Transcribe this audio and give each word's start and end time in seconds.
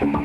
Всем 0.00 0.16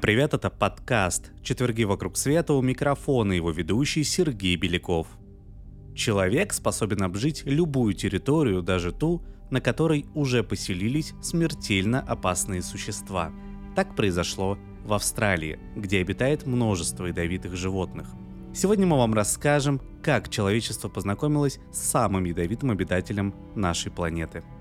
привет, 0.00 0.34
это 0.34 0.50
подкаст 0.50 1.30
«Четверги 1.44 1.84
вокруг 1.84 2.16
света» 2.16 2.54
у 2.54 2.62
микрофона 2.62 3.34
его 3.34 3.52
ведущий 3.52 4.02
Сергей 4.02 4.56
Беляков. 4.56 5.06
Человек 5.94 6.52
способен 6.52 7.04
обжить 7.04 7.44
любую 7.44 7.94
территорию, 7.94 8.62
даже 8.62 8.90
ту, 8.90 9.22
на 9.50 9.60
которой 9.60 10.06
уже 10.16 10.42
поселились 10.42 11.14
смертельно 11.22 12.00
опасные 12.00 12.62
существа. 12.62 13.30
Так 13.76 13.94
произошло 13.94 14.58
в 14.88 14.94
Австралии, 14.94 15.60
где 15.76 16.00
обитает 16.00 16.46
множество 16.46 17.06
ядовитых 17.06 17.56
животных. 17.56 18.08
Сегодня 18.52 18.86
мы 18.86 18.96
вам 18.96 19.14
расскажем, 19.14 19.80
как 20.02 20.28
человечество 20.28 20.88
познакомилось 20.88 21.60
с 21.70 21.78
самым 21.78 22.24
ядовитым 22.24 22.70
обитателем 22.72 23.34
нашей 23.54 23.92
планеты– 23.92 24.42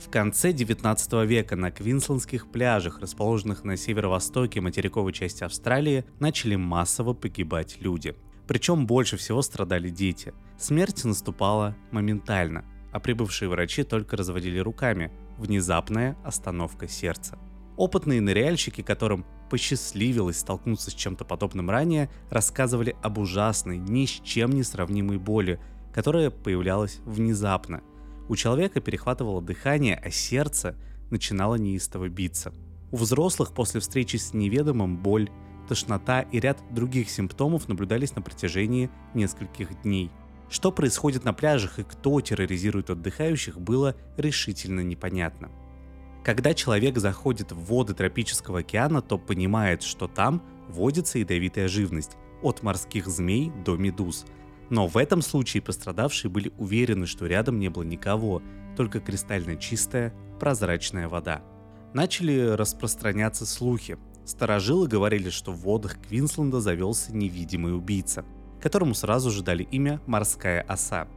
в 0.00 0.08
конце 0.08 0.54
19 0.54 1.12
века 1.28 1.56
на 1.56 1.70
квинсландских 1.70 2.50
пляжах, 2.50 3.00
расположенных 3.00 3.64
на 3.64 3.76
северо-востоке 3.76 4.62
материковой 4.62 5.12
части 5.12 5.44
Австралии, 5.44 6.06
начали 6.18 6.56
массово 6.56 7.12
погибать 7.12 7.76
люди. 7.80 8.16
Причем 8.48 8.86
больше 8.86 9.18
всего 9.18 9.42
страдали 9.42 9.90
дети. 9.90 10.32
Смерть 10.58 11.04
наступала 11.04 11.76
моментально, 11.90 12.64
а 12.92 12.98
прибывшие 12.98 13.50
врачи 13.50 13.82
только 13.82 14.16
разводили 14.16 14.58
руками. 14.58 15.12
Внезапная 15.36 16.16
остановка 16.24 16.88
сердца. 16.88 17.38
Опытные 17.76 18.22
ныряльщики, 18.22 18.80
которым 18.80 19.26
посчастливилось 19.50 20.38
столкнуться 20.38 20.90
с 20.90 20.94
чем-то 20.94 21.24
подобным 21.26 21.68
ранее, 21.68 22.08
рассказывали 22.30 22.96
об 23.02 23.18
ужасной, 23.18 23.76
ни 23.76 24.06
с 24.06 24.10
чем 24.24 24.52
не 24.52 24.62
сравнимой 24.62 25.18
боли, 25.18 25.60
которая 25.92 26.30
появлялась 26.30 27.00
внезапно– 27.04 27.82
у 28.30 28.36
человека 28.36 28.80
перехватывало 28.80 29.42
дыхание, 29.42 29.96
а 29.96 30.08
сердце 30.08 30.76
начинало 31.10 31.56
неистово 31.56 32.08
биться. 32.08 32.54
У 32.92 32.96
взрослых 32.96 33.52
после 33.52 33.80
встречи 33.80 34.18
с 34.18 34.32
неведомым 34.32 34.98
боль, 34.98 35.28
тошнота 35.68 36.20
и 36.20 36.38
ряд 36.38 36.62
других 36.70 37.10
симптомов 37.10 37.66
наблюдались 37.66 38.14
на 38.14 38.22
протяжении 38.22 38.88
нескольких 39.14 39.82
дней. 39.82 40.12
Что 40.48 40.70
происходит 40.70 41.24
на 41.24 41.32
пляжах 41.32 41.80
и 41.80 41.82
кто 41.82 42.20
терроризирует 42.20 42.90
отдыхающих, 42.90 43.58
было 43.58 43.96
решительно 44.16 44.78
непонятно. 44.78 45.50
Когда 46.24 46.54
человек 46.54 46.98
заходит 46.98 47.52
в 47.52 47.64
воды 47.64 47.94
тропического 47.94 48.60
океана, 48.60 49.00
то 49.02 49.18
понимает, 49.18 49.82
что 49.82 50.06
там 50.06 50.42
водится 50.68 51.18
ядовитая 51.18 51.68
живность, 51.68 52.16
от 52.42 52.62
морских 52.62 53.06
змей 53.06 53.52
до 53.64 53.76
медуз– 53.76 54.24
но 54.70 54.86
в 54.86 54.96
этом 54.96 55.20
случае 55.20 55.62
пострадавшие 55.62 56.30
были 56.30 56.52
уверены, 56.56 57.06
что 57.06 57.26
рядом 57.26 57.58
не 57.58 57.68
было 57.68 57.82
никого, 57.82 58.40
только 58.76 59.00
кристально 59.00 59.56
чистая, 59.56 60.14
прозрачная 60.38 61.08
вода. 61.08 61.42
Начали 61.92 62.38
распространяться 62.50 63.44
слухи. 63.44 63.98
Старожилы 64.24 64.86
говорили, 64.86 65.28
что 65.28 65.50
в 65.50 65.56
водах 65.56 65.98
Квинсленда 66.00 66.60
завелся 66.60 67.12
невидимый 67.12 67.74
убийца, 67.76 68.24
которому 68.62 68.94
сразу 68.94 69.30
же 69.30 69.42
дали 69.42 69.64
имя 69.64 70.00
«морская 70.06 70.62
оса». 70.62 71.08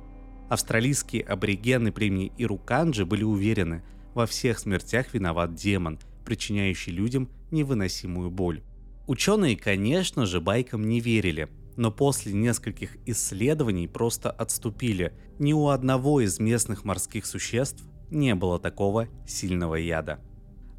Австралийские 0.50 1.22
аборигены 1.22 1.92
племени 1.92 2.32
Ируканджи 2.38 3.06
были 3.06 3.24
уверены, 3.24 3.84
во 4.14 4.26
всех 4.26 4.60
смертях 4.60 5.14
виноват 5.14 5.56
демон, 5.56 6.00
причиняющий 6.26 6.92
людям 6.92 7.30
невыносимую 7.52 8.32
боль. 8.32 8.64
Ученые, 9.08 9.58
конечно 9.58 10.26
же, 10.26 10.40
байкам 10.40 10.88
не 10.88 11.00
верили, 11.00 11.50
но 11.76 11.92
после 11.92 12.34
нескольких 12.34 12.98
исследований 13.06 13.88
просто 13.88 14.32
отступили. 14.32 15.14
Ни 15.40 15.54
у 15.54 15.68
одного 15.68 16.22
из 16.22 16.40
местных 16.40 16.86
морских 16.86 17.26
существ 17.26 17.84
не 18.10 18.36
было 18.36 18.60
такого 18.60 19.08
сильного 19.28 19.76
яда. 19.76 20.20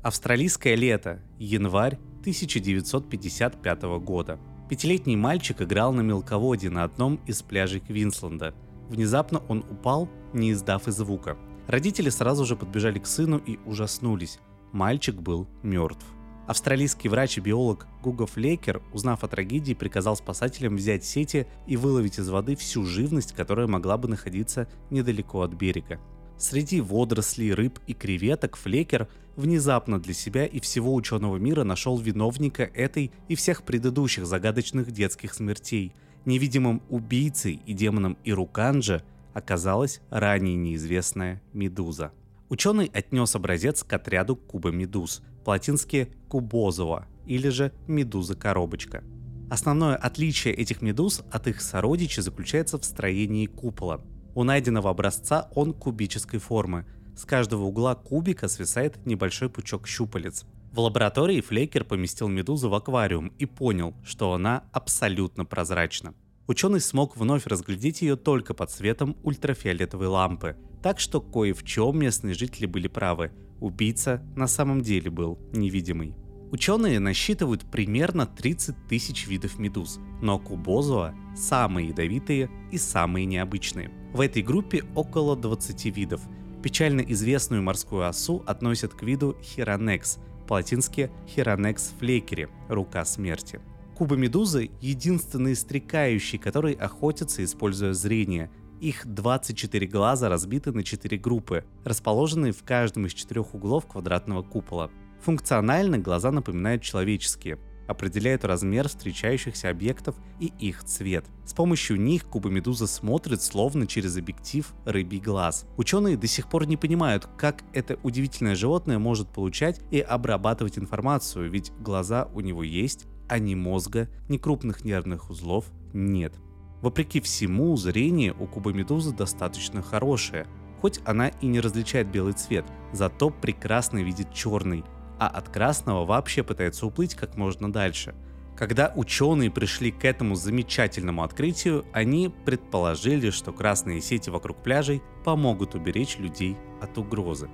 Австралийское 0.02 0.74
лето, 0.74 1.20
январь 1.38 1.98
1955 2.20 3.82
года. 4.00 4.38
Пятилетний 4.68 5.16
мальчик 5.16 5.60
играл 5.60 5.92
на 5.92 6.00
мелководье 6.00 6.70
на 6.70 6.84
одном 6.84 7.16
из 7.26 7.42
пляжей 7.42 7.80
Квинсленда. 7.80 8.54
Внезапно 8.88 9.42
он 9.48 9.58
упал, 9.58 10.08
не 10.32 10.52
издав 10.52 10.88
и 10.88 10.90
звука. 10.90 11.36
Родители 11.66 12.10
сразу 12.10 12.44
же 12.44 12.56
подбежали 12.56 12.98
к 12.98 13.06
сыну 13.06 13.38
и 13.38 13.58
ужаснулись. 13.64 14.38
Мальчик 14.72 15.14
был 15.16 15.46
мертв. 15.62 16.04
Австралийский 16.46 17.08
врач 17.08 17.38
и 17.38 17.40
биолог 17.40 17.86
Гуго 18.02 18.26
Флейкер, 18.26 18.82
узнав 18.92 19.24
о 19.24 19.28
трагедии, 19.28 19.72
приказал 19.72 20.14
спасателям 20.14 20.76
взять 20.76 21.04
сети 21.04 21.46
и 21.66 21.76
выловить 21.76 22.18
из 22.18 22.28
воды 22.28 22.54
всю 22.54 22.84
живность, 22.84 23.32
которая 23.32 23.66
могла 23.66 23.96
бы 23.96 24.08
находиться 24.08 24.68
недалеко 24.90 25.40
от 25.40 25.54
берега. 25.54 26.00
Среди 26.36 26.82
водорослей, 26.82 27.54
рыб 27.54 27.78
и 27.86 27.94
креветок 27.94 28.56
Флекер 28.56 29.08
внезапно 29.36 29.98
для 29.98 30.12
себя 30.12 30.44
и 30.44 30.60
всего 30.60 30.94
ученого 30.94 31.38
мира 31.38 31.64
нашел 31.64 31.96
виновника 31.96 32.64
этой 32.64 33.10
и 33.28 33.36
всех 33.36 33.62
предыдущих 33.62 34.26
загадочных 34.26 34.90
детских 34.90 35.32
смертей. 35.32 35.94
Невидимым 36.26 36.82
убийцей 36.90 37.62
и 37.64 37.72
демоном 37.72 38.18
Ируканджа 38.24 39.02
оказалась 39.34 40.00
ранее 40.10 40.56
неизвестная 40.56 41.42
медуза. 41.52 42.12
Ученый 42.48 42.90
отнес 42.94 43.34
образец 43.34 43.82
к 43.82 43.92
отряду 43.92 44.36
Куба 44.36 44.70
Медуз, 44.70 45.22
по-латински 45.44 46.08
Кубозова 46.28 47.06
или 47.26 47.48
же 47.48 47.72
Медуза-коробочка. 47.86 49.02
Основное 49.50 49.96
отличие 49.96 50.54
этих 50.54 50.80
медуз 50.80 51.22
от 51.30 51.46
их 51.46 51.60
сородичей 51.60 52.22
заключается 52.22 52.78
в 52.78 52.84
строении 52.84 53.46
купола. 53.46 54.00
У 54.34 54.42
найденного 54.42 54.90
образца 54.90 55.48
он 55.54 55.72
кубической 55.72 56.40
формы. 56.40 56.86
С 57.16 57.24
каждого 57.24 57.64
угла 57.64 57.94
кубика 57.94 58.48
свисает 58.48 59.04
небольшой 59.06 59.48
пучок 59.48 59.86
щупалец. 59.86 60.44
В 60.72 60.80
лаборатории 60.80 61.40
Флейкер 61.40 61.84
поместил 61.84 62.26
медузу 62.26 62.68
в 62.68 62.74
аквариум 62.74 63.28
и 63.38 63.46
понял, 63.46 63.94
что 64.04 64.32
она 64.32 64.64
абсолютно 64.72 65.44
прозрачна. 65.44 66.14
Ученый 66.46 66.80
смог 66.80 67.16
вновь 67.16 67.46
разглядеть 67.46 68.02
ее 68.02 68.16
только 68.16 68.52
под 68.52 68.70
светом 68.70 69.16
ультрафиолетовой 69.22 70.08
лампы, 70.08 70.56
так 70.82 71.00
что 71.00 71.22
кое 71.22 71.54
в 71.54 71.64
чем 71.64 71.98
местные 71.98 72.34
жители 72.34 72.66
были 72.66 72.86
правы. 72.86 73.32
Убийца 73.60 74.22
на 74.36 74.46
самом 74.46 74.82
деле 74.82 75.10
был 75.10 75.38
невидимый. 75.52 76.14
Ученые 76.50 77.00
насчитывают 77.00 77.64
примерно 77.70 78.26
30 78.26 78.86
тысяч 78.88 79.26
видов 79.26 79.58
медуз, 79.58 79.98
но 80.20 80.38
кубозуа– 80.38 81.14
самые 81.36 81.88
ядовитые 81.88 82.50
и 82.70 82.76
самые 82.76 83.24
необычные. 83.24 83.90
В 84.12 84.20
этой 84.20 84.42
группе 84.42 84.84
около 84.94 85.36
20 85.36 85.86
видов. 85.96 86.20
Печально 86.62 87.00
известную 87.00 87.62
морскую 87.62 88.06
осу 88.06 88.44
относят 88.46 88.94
к 88.94 89.02
виду 89.02 89.36
Хиронекс, 89.42 90.18
по-латински 90.46 91.10
Хиронекс 91.26 91.94
флейкери– 91.98 92.48
рука 92.68 93.04
смерти. 93.04 93.60
Кубомедузы— 93.96 94.70
единственные 94.80 95.54
стрекающие, 95.54 96.40
которые 96.40 96.74
охотятся, 96.74 97.44
используя 97.44 97.92
зрение. 97.92 98.50
Их 98.80 99.06
24 99.06 99.86
глаза 99.86 100.28
разбиты 100.28 100.72
на 100.72 100.82
4 100.82 101.16
группы, 101.16 101.64
расположенные 101.84 102.52
в 102.52 102.64
каждом 102.64 103.06
из 103.06 103.14
четырех 103.14 103.54
углов 103.54 103.86
квадратного 103.86 104.42
купола. 104.42 104.90
Функционально 105.22 105.98
глаза 105.98 106.32
напоминают 106.32 106.82
человеческие, 106.82 107.58
определяют 107.86 108.44
размер 108.44 108.88
встречающихся 108.88 109.70
объектов 109.70 110.16
и 110.40 110.52
их 110.58 110.82
цвет. 110.82 111.24
С 111.46 111.54
помощью 111.54 112.00
них 112.00 112.24
кубомедуза 112.24 112.88
смотрит 112.88 113.42
словно 113.42 113.86
через 113.86 114.16
объектив 114.16 114.74
рыбий 114.84 115.20
глаз. 115.20 115.66
Ученые 115.76 116.16
до 116.16 116.26
сих 116.26 116.48
пор 116.48 116.66
не 116.66 116.76
понимают, 116.76 117.28
как 117.38 117.62
это 117.72 117.96
удивительное 118.02 118.56
животное 118.56 118.98
может 118.98 119.28
получать 119.28 119.80
и 119.92 120.00
обрабатывать 120.00 120.78
информацию, 120.78 121.48
ведь 121.48 121.70
глаза 121.78 122.28
у 122.34 122.40
него 122.40 122.64
есть, 122.64 123.06
а 123.28 123.38
ни 123.38 123.54
мозга, 123.54 124.08
ни 124.28 124.36
крупных 124.36 124.84
нервных 124.84 125.30
узлов 125.30 125.66
нет. 125.92 126.34
Вопреки 126.80 127.20
всему, 127.20 127.76
зрение 127.76 128.34
у 128.38 128.46
кубомедузы 128.46 129.14
достаточно 129.14 129.80
хорошее, 129.80 130.46
хоть 130.80 131.00
она 131.06 131.28
и 131.28 131.46
не 131.46 131.60
различает 131.60 132.10
белый 132.10 132.34
цвет, 132.34 132.66
зато 132.92 133.30
прекрасно 133.30 134.02
видит 134.02 134.34
черный, 134.34 134.84
а 135.18 135.28
от 135.28 135.48
красного 135.48 136.04
вообще 136.04 136.42
пытается 136.42 136.86
уплыть 136.86 137.14
как 137.14 137.36
можно 137.36 137.72
дальше. 137.72 138.14
Когда 138.56 138.92
ученые 138.94 139.50
пришли 139.50 139.90
к 139.90 140.04
этому 140.04 140.36
замечательному 140.36 141.24
открытию, 141.24 141.84
они 141.92 142.32
предположили, 142.44 143.30
что 143.30 143.52
красные 143.52 144.00
сети 144.00 144.30
вокруг 144.30 144.62
пляжей 144.62 145.02
помогут 145.24 145.74
уберечь 145.74 146.18
людей 146.18 146.56
от 146.80 146.96
угрозы. 146.98 147.48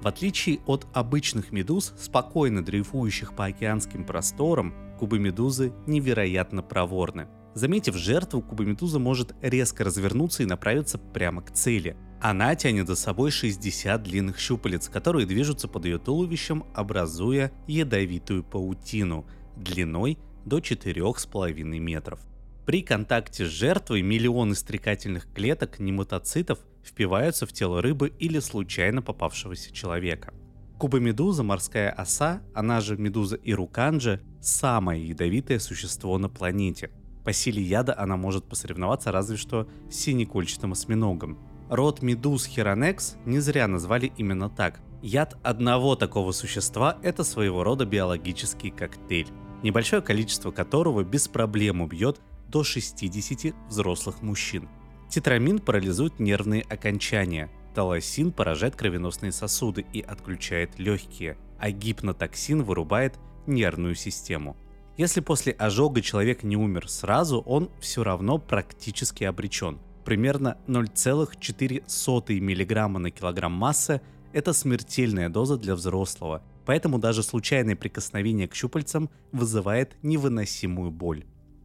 В 0.00 0.06
отличие 0.06 0.60
от 0.66 0.86
обычных 0.94 1.52
медуз, 1.52 1.92
спокойно 1.98 2.64
дрейфующих 2.64 3.34
по 3.34 3.46
океанским 3.46 4.04
просторам, 4.04 4.74
кубомедузы 4.98 5.72
невероятно 5.86 6.62
проворны. 6.62 7.28
Заметив 7.54 7.96
жертву, 7.96 8.42
кубомедуза 8.42 8.98
может 8.98 9.34
резко 9.40 9.84
развернуться 9.84 10.42
и 10.42 10.46
направиться 10.46 10.98
прямо 10.98 11.42
к 11.42 11.52
цели. 11.52 11.96
Она 12.20 12.54
тянет 12.54 12.86
за 12.86 12.96
собой 12.96 13.30
60 13.30 14.02
длинных 14.02 14.38
щупалец, 14.38 14.88
которые 14.88 15.26
движутся 15.26 15.66
под 15.68 15.86
ее 15.86 15.98
туловищем, 15.98 16.64
образуя 16.74 17.52
ядовитую 17.66 18.44
паутину 18.44 19.26
длиной 19.56 20.18
до 20.44 20.58
4,5 20.58 21.62
метров. 21.78 22.20
При 22.66 22.82
контакте 22.82 23.46
с 23.46 23.48
жертвой 23.48 24.02
миллионы 24.02 24.54
стрекательных 24.54 25.32
клеток 25.32 25.78
нематоцитов 25.78 26.58
впиваются 26.84 27.46
в 27.46 27.52
тело 27.52 27.80
рыбы 27.80 28.12
или 28.18 28.38
случайно 28.38 29.02
попавшегося 29.02 29.72
человека. 29.72 30.34
Кубомедуза, 30.78 31.42
морская 31.42 31.90
оса, 31.90 32.42
она 32.54 32.82
же 32.82 32.98
медуза 32.98 33.36
ируканджа, 33.42 34.20
самое 34.42 35.08
ядовитое 35.08 35.58
существо 35.58 36.18
на 36.18 36.28
планете. 36.28 36.90
По 37.24 37.32
силе 37.32 37.62
яда 37.62 37.98
она 37.98 38.18
может 38.18 38.46
посоревноваться 38.46 39.10
разве 39.10 39.38
что 39.38 39.68
с 39.90 39.96
синекольчатым 39.96 40.72
осьминогом. 40.72 41.38
Род 41.70 42.02
медуз 42.02 42.44
хиронекс 42.44 43.16
не 43.24 43.40
зря 43.40 43.66
назвали 43.68 44.12
именно 44.18 44.50
так. 44.50 44.80
Яд 45.00 45.38
одного 45.42 45.96
такого 45.96 46.32
существа– 46.32 46.98
это 47.02 47.24
своего 47.24 47.64
рода 47.64 47.86
биологический 47.86 48.70
коктейль, 48.70 49.28
небольшое 49.62 50.02
количество 50.02 50.50
которого 50.50 51.04
без 51.04 51.26
проблем 51.26 51.80
убьет 51.80 52.20
до 52.48 52.64
60 52.64 53.54
взрослых 53.68 54.20
мужчин. 54.20 54.68
Тетрамин 55.08 55.58
парализует 55.58 56.20
нервные 56.20 56.62
окончания, 56.62 57.50
талосин 57.76 58.32
поражает 58.32 58.74
кровеносные 58.74 59.32
сосуды 59.32 59.84
и 59.92 60.00
отключает 60.00 60.78
легкие, 60.78 61.36
а 61.58 61.70
гипнотоксин 61.70 62.62
вырубает 62.62 63.18
нервную 63.46 63.94
систему. 63.94 64.56
Если 64.96 65.20
после 65.20 65.52
ожога 65.52 66.00
человек 66.00 66.42
не 66.42 66.56
умер 66.56 66.88
сразу, 66.88 67.40
он 67.40 67.70
все 67.78 68.02
равно 68.02 68.38
практически 68.38 69.24
обречен 69.24 69.78
примерно 70.06 70.56
0,4 70.68 72.40
мг 72.40 72.98
на 72.98 73.10
килограмм 73.10 73.52
массы– 73.52 74.00
это 74.32 74.52
смертельная 74.52 75.28
доза 75.28 75.58
для 75.58 75.74
взрослого, 75.74 76.42
поэтому 76.64 76.98
даже 76.98 77.24
случайное 77.24 77.74
прикосновение 77.74 78.46
к 78.46 78.54
щупальцам 78.54 79.10
вызывает 79.32 79.96
невыносимую 80.02 80.92
боль. 80.92 81.24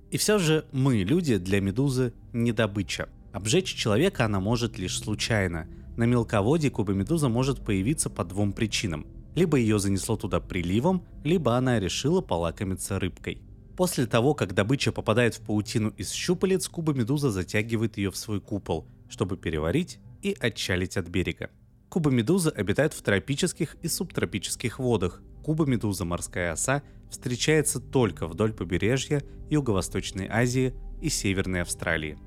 И 0.10 0.18
все 0.18 0.40
же 0.40 0.66
мы, 0.72 1.04
люди, 1.04 1.38
для 1.38 1.62
медузы 1.62 2.14
не 2.34 2.52
добыча. 2.52 3.10
Обжечь 3.32 3.76
человека 3.76 4.26
она 4.26 4.40
может 4.40 4.80
лишь 4.80 5.00
случайно. 5.00 5.68
На 5.98 6.06
мелководье 6.06 6.70
кубомедуза 6.70 7.30
может 7.30 7.64
появиться 7.64 8.10
по 8.10 8.24
двум 8.24 8.54
причинам. 8.54 9.06
Либо 9.36 9.58
ее 9.58 9.80
занесло 9.80 10.18
туда 10.18 10.40
приливом, 10.40 11.06
либо 11.24 11.56
она 11.56 11.80
решила 11.80 12.22
полакомиться 12.22 13.00
рыбкой. 13.00 13.42
После 13.78 14.06
того, 14.06 14.34
как 14.34 14.54
добыча 14.54 14.92
попадает 14.92 15.36
в 15.36 15.42
паутину 15.42 15.90
из 15.98 16.12
щупалец, 16.12 16.68
куба-медуза 16.68 17.32
затягивает 17.32 17.98
ее 17.98 18.12
в 18.12 18.18
свой 18.18 18.42
купол, 18.42 18.88
чтобы 19.10 19.38
переварить 19.38 20.00
и 20.22 20.36
отчалить 20.40 20.98
от 20.98 21.08
берега. 21.08 21.50
Куба-медуза 21.90 22.52
обитает 22.52 22.94
в 22.94 23.02
тропических 23.02 23.76
и 23.82 23.88
субтропических 23.88 24.80
водах. 24.80 25.22
Куба-медуза 25.44 26.06
морская 26.06 26.54
оса 26.54 26.84
встречается 27.10 27.80
только 27.80 28.28
вдоль 28.28 28.54
побережья 28.54 29.22
Юго-Восточной 29.50 30.28
Азии 30.30 30.74
и 31.02 31.10
Северной 31.10 31.62
Австралии. 31.62 32.18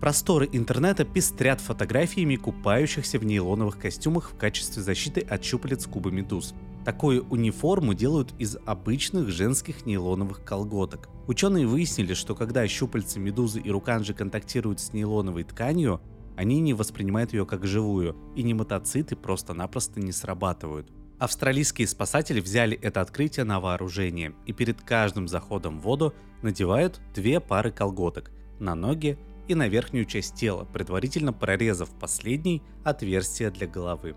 Просторы 0.00 0.48
интернета 0.52 1.04
пестрят 1.04 1.60
фотографиями 1.60 2.36
купающихся 2.36 3.18
в 3.18 3.24
нейлоновых 3.24 3.78
костюмах 3.78 4.30
в 4.30 4.36
качестве 4.36 4.82
защиты 4.82 5.20
от 5.20 5.44
щупалец 5.44 5.86
куба-медуз– 5.86 6.54
Такую 6.86 7.26
униформу 7.30 7.94
делают 7.94 8.32
из 8.38 8.56
обычных 8.64 9.28
женских 9.30 9.86
нейлоновых 9.86 10.44
колготок. 10.44 11.08
Ученые 11.26 11.66
выяснили, 11.66 12.14
что 12.14 12.36
когда 12.36 12.64
щупальца 12.68 13.18
медузы 13.18 13.58
и 13.58 13.72
руканжи 13.72 14.14
контактируют 14.14 14.78
с 14.78 14.92
нейлоновой 14.92 15.42
тканью, 15.42 16.00
они 16.36 16.60
не 16.60 16.74
воспринимают 16.74 17.32
ее 17.32 17.44
как 17.44 17.66
живую, 17.66 18.14
и 18.36 18.44
нематоциты 18.44 19.16
просто-напросто 19.16 19.98
не 19.98 20.12
срабатывают. 20.12 20.88
Австралийские 21.18 21.88
спасатели 21.88 22.38
взяли 22.38 22.78
это 22.80 23.00
открытие 23.00 23.42
на 23.42 23.58
вооружение 23.58 24.36
и 24.46 24.52
перед 24.52 24.80
каждым 24.80 25.26
заходом 25.26 25.80
в 25.80 25.82
воду 25.82 26.14
надевают 26.42 27.00
две 27.16 27.40
пары 27.40 27.72
колготок 27.72 28.30
на 28.60 28.76
ноги 28.76 29.18
и 29.48 29.54
на 29.54 29.68
верхнюю 29.68 30.04
часть 30.04 30.34
тела, 30.34 30.64
предварительно 30.64 31.32
прорезав 31.32 31.90
последний 31.90 32.62
отверстие 32.84 33.50
для 33.50 33.66
головы. 33.66 34.16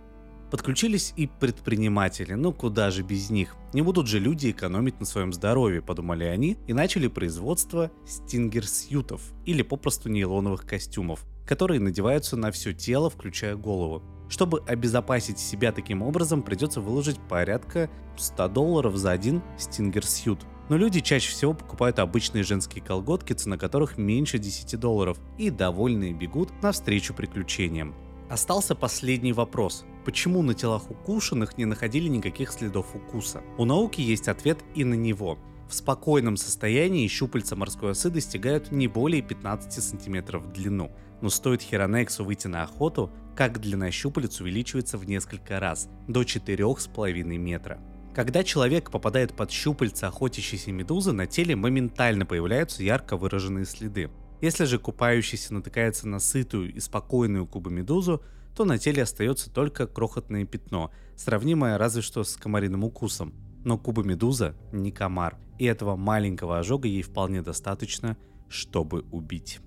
Подключились 0.51 1.13
и 1.15 1.27
предприниматели, 1.27 2.33
ну 2.33 2.51
куда 2.51 2.89
же 2.89 3.03
без 3.03 3.29
них. 3.29 3.55
Не 3.71 3.83
будут 3.83 4.07
же 4.07 4.19
люди 4.19 4.49
экономить 4.49 4.99
на 4.99 5.05
своем 5.05 5.31
здоровье, 5.31 5.81
подумали 5.81 6.23
они, 6.23 6.57
и 6.65 6.73
начали 6.73 7.07
производство 7.07 7.91
стингер-сьютов, 8.07 9.21
или 9.45 9.61
попросту 9.61 10.09
нейлоновых 10.09 10.65
костюмов, 10.65 11.23
которые 11.45 11.79
надеваются 11.79 12.35
на 12.35 12.51
все 12.51 12.73
тело, 12.73 13.11
включая 13.11 13.55
голову. 13.55 14.01
Чтобы 14.27 14.61
обезопасить 14.67 15.39
себя 15.39 15.71
таким 15.71 16.01
образом, 16.01 16.41
придется 16.41 16.81
выложить 16.81 17.19
порядка 17.29 17.89
100 18.17 18.47
долларов 18.49 18.95
за 18.95 19.11
один 19.11 19.43
стингер-сьют. 19.57 20.39
Но 20.69 20.77
люди 20.77 20.99
чаще 21.01 21.31
всего 21.31 21.53
покупают 21.53 21.97
обычные 21.97 22.43
женские 22.43 22.83
колготки, 22.83 23.33
цена 23.33 23.57
которых 23.57 23.97
меньше 23.97 24.37
10 24.37 24.79
долларов, 24.79 25.19
и 25.37 25.49
довольные 25.49 26.13
бегут 26.13 26.49
навстречу 26.61 27.13
приключениям. 27.15 27.95
Остался 28.29 28.75
последний 28.75 29.33
вопрос. 29.33 29.83
Почему 30.05 30.43
на 30.43 30.53
телах 30.53 30.91
укушенных 30.91 31.57
не 31.57 31.65
находили 31.65 32.07
никаких 32.07 32.51
следов 32.51 32.95
укуса? 32.95 33.41
У 33.57 33.65
науки 33.65 34.01
есть 34.01 34.27
ответ 34.27 34.59
и 34.75 34.83
на 34.83 34.93
него. 34.93 35.39
В 35.67 35.73
спокойном 35.73 36.37
состоянии 36.37 37.07
щупальца 37.07 37.55
морской 37.55 37.91
осы 37.91 38.11
достигают 38.11 38.71
не 38.71 38.87
более 38.87 39.23
15 39.23 39.83
сантиметров 39.83 40.43
в 40.43 40.51
длину. 40.51 40.91
Но 41.21 41.29
стоит 41.29 41.63
хиронексу 41.63 42.23
выйти 42.23 42.47
на 42.47 42.63
охоту, 42.63 43.11
как 43.35 43.59
длина 43.59 43.89
щупалец 43.89 44.39
увеличивается 44.41 44.97
в 44.97 45.05
несколько 45.05 45.59
раз, 45.59 45.89
до 46.07 46.21
4,5 46.21 47.23
метра. 47.37 47.79
Когда 48.19 48.43
человек 48.43 48.91
попадает 48.91 49.33
под 49.33 49.49
щупальца 49.49 50.09
охотящейся 50.09 50.73
медузы, 50.73 51.13
на 51.13 51.25
теле 51.25 51.55
моментально 51.55 52.25
появляются 52.25 52.83
ярко 52.83 53.15
выраженные 53.15 53.63
следы. 53.63 54.11
Если 54.41 54.65
же 54.65 54.77
купающийся 54.77 55.53
натыкается 55.53 56.05
на 56.05 56.19
сытую 56.19 56.73
и 56.73 56.81
спокойную 56.81 57.47
кубомедузу, 57.47 58.21
то 58.57 58.65
на 58.65 58.77
теле 58.77 59.03
остается 59.03 59.49
только 59.49 59.87
крохотное 59.87 60.43
пятно, 60.43 60.91
сравнимое 61.15 61.77
разве 61.77 62.01
что 62.01 62.25
с 62.25 62.35
комариным 62.35 62.83
укусом. 62.83 63.33
Но 63.63 63.77
кубомедуза 63.77 64.53
не 64.73 64.91
комар, 64.91 65.37
и 65.57 65.63
этого 65.63 65.95
маленького 65.95 66.59
ожога 66.59 66.89
ей 66.89 67.03
вполне 67.03 67.41
достаточно, 67.41 68.17
чтобы 68.49 69.05
убить. 69.13 69.61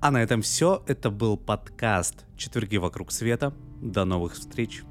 А 0.00 0.10
на 0.10 0.20
этом 0.20 0.42
все. 0.42 0.82
Это 0.88 1.08
был 1.08 1.36
подкаст 1.36 2.26
«Четверги 2.36 2.78
вокруг 2.78 3.12
света». 3.12 3.54
До 3.80 4.04
новых 4.04 4.34
встреч! 4.34 4.82